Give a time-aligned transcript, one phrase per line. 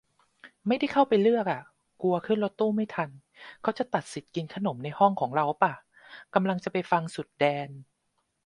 [0.67, 1.61] ไม่ได้เข้าไปเลือกอ่ะ
[2.01, 3.09] กลัวขึ้นรถตู้ไม่ทัน
[3.61, 5.73] เขาจะตัดสิทธิกินขนมในห้องของเราอ๊ะป่ะ
[6.33, 7.69] กำลังจะไปฟังสุดแดน